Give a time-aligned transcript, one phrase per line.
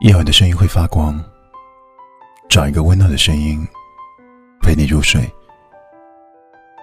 [0.00, 1.22] 夜晚的声音会发光，
[2.48, 3.64] 找一个温暖的声音
[4.60, 5.32] 陪你入睡。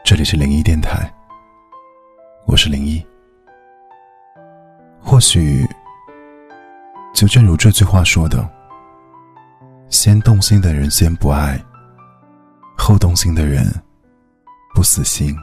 [0.02, 1.13] 这里是零一电台，
[2.47, 3.05] 我是零一。
[4.97, 5.68] 或许，
[7.13, 8.50] 就正如这句话说的
[9.90, 11.62] ：“先动心的人先不爱，
[12.78, 13.66] 后动心的人
[14.74, 15.36] 不死心。”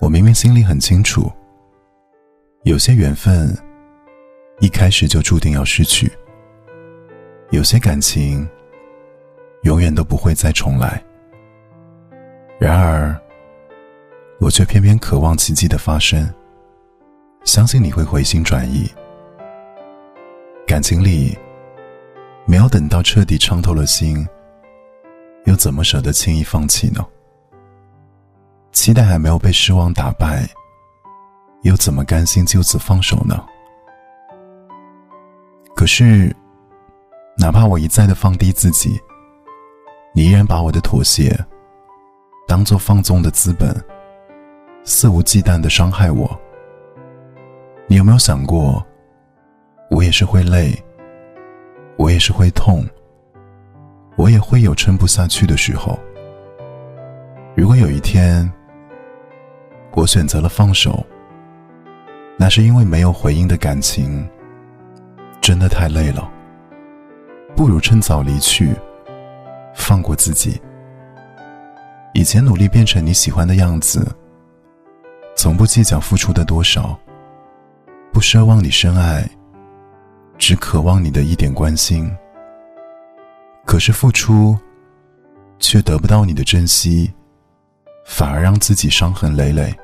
[0.00, 1.30] 我明明心里很清楚，
[2.62, 3.52] 有些缘分。
[4.60, 6.12] 一开始就注定要失去，
[7.50, 8.46] 有些感情
[9.62, 11.02] 永远都不会再重来。
[12.58, 13.18] 然而，
[14.38, 16.30] 我却偏偏渴望奇迹的发生，
[17.44, 18.86] 相信你会回心转意。
[20.66, 21.36] 感情里，
[22.44, 24.28] 没有等到彻底伤透了心，
[25.46, 27.02] 又怎么舍得轻易放弃呢？
[28.72, 30.46] 期待还没有被失望打败，
[31.62, 33.42] 又怎么甘心就此放手呢？
[35.92, 36.32] 是，
[37.36, 38.96] 哪怕我一再的放低自己，
[40.14, 41.36] 你依然把我的妥协
[42.46, 43.74] 当做放纵的资本，
[44.84, 46.30] 肆无忌惮的伤害我。
[47.88, 48.80] 你有没有想过，
[49.90, 50.72] 我也是会累，
[51.96, 52.86] 我也是会痛，
[54.16, 55.98] 我也会有撑不下去的时候。
[57.56, 58.48] 如果有一天，
[59.94, 61.04] 我选择了放手，
[62.38, 64.24] 那是因为没有回应的感情。
[65.50, 66.30] 真的太累了，
[67.56, 68.72] 不如趁早离去，
[69.74, 70.62] 放过自己。
[72.14, 74.14] 以前努力变成你喜欢的样子，
[75.34, 76.96] 从不计较付出的多少，
[78.12, 79.28] 不奢望你深爱，
[80.38, 82.08] 只渴望你的一点关心。
[83.66, 84.56] 可是付出，
[85.58, 87.12] 却得不到你的珍惜，
[88.06, 89.74] 反而让自己伤痕累累。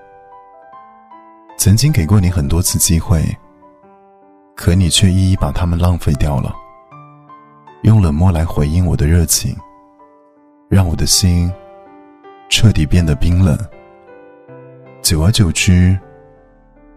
[1.59, 3.21] 曾经给过你很多次机会。
[4.67, 6.53] 可你却一一把他们浪费掉了，
[7.83, 9.57] 用冷漠来回应我的热情，
[10.69, 11.49] 让我的心
[12.49, 13.57] 彻底变得冰冷。
[15.03, 15.97] 久而久之，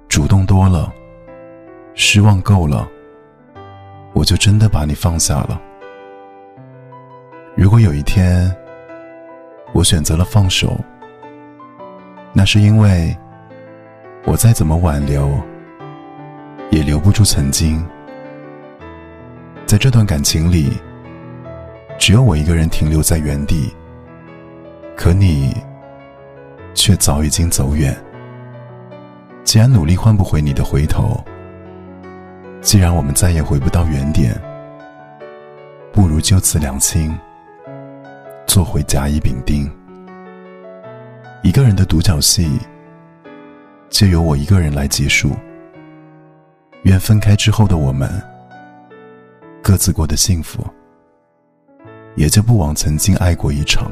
[0.07, 0.91] 主动多了，
[1.93, 2.89] 失望够了，
[4.13, 5.61] 我就真的把你放下了。
[7.55, 8.51] 如果有一天
[9.75, 10.75] 我选择了放手，
[12.33, 13.15] 那是因为
[14.25, 15.39] 我再怎么挽留。
[16.71, 17.83] 也留不住曾经，
[19.65, 20.71] 在这段感情里，
[21.97, 23.73] 只有我一个人停留在原地。
[24.95, 25.55] 可你，
[26.75, 27.97] 却早已经走远。
[29.43, 31.23] 既然努力换不回你的回头，
[32.61, 34.39] 既然我们再也回不到原点，
[35.91, 37.17] 不如就此两清，
[38.45, 39.67] 做回甲乙丙丁。
[41.41, 42.59] 一个人的独角戏，
[43.89, 45.31] 就由我一个人来结束。
[46.89, 48.09] 愿分开之后的我们，
[49.61, 50.65] 各自过得幸福，
[52.15, 53.91] 也就不枉曾经爱过一场。